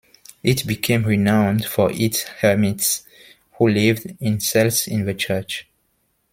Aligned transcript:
It 0.41 0.65
became 0.65 1.03
renowned 1.03 1.63
for 1.65 1.91
its 1.91 2.23
hermits, 2.23 3.03
who 3.59 3.69
lived 3.69 4.17
in 4.19 4.39
cells 4.39 4.87
in 4.87 5.05
the 5.05 5.13
church. 5.13 5.67